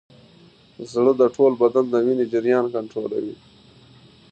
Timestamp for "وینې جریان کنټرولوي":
2.05-3.35